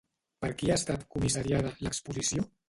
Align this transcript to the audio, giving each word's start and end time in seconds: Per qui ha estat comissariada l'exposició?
Per 0.45 0.49
qui 0.61 0.71
ha 0.71 0.77
estat 0.81 1.03
comissariada 1.17 1.75
l'exposició? 1.89 2.49